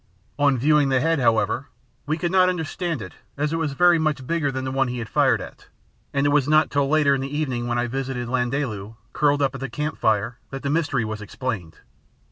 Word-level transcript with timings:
On 0.39 0.57
viewing 0.57 0.89
the 0.89 0.99
head, 0.99 1.19
however, 1.19 1.67
we 2.07 2.17
could 2.17 2.31
not 2.31 2.49
understand 2.49 3.03
it, 3.03 3.13
as 3.37 3.53
it 3.53 3.57
was 3.57 3.73
very 3.73 3.99
much 3.99 4.25
bigger 4.25 4.51
than 4.51 4.65
the 4.65 4.71
one 4.71 4.87
he 4.87 4.97
had 4.97 5.07
fired 5.07 5.39
at; 5.39 5.67
and 6.11 6.25
it 6.25 6.31
was 6.31 6.47
not 6.47 6.71
till 6.71 6.89
later 6.89 7.13
in 7.13 7.21
the 7.21 7.37
evening 7.37 7.67
when 7.67 7.77
I 7.77 7.85
visited 7.85 8.27
Landaalu, 8.27 8.95
curled 9.13 9.43
up 9.43 9.53
at 9.53 9.61
the 9.61 9.69
camp 9.69 9.99
fire, 9.99 10.39
that 10.49 10.63
the 10.63 10.71
mystery 10.71 11.05
was 11.05 11.21
explained. 11.21 11.81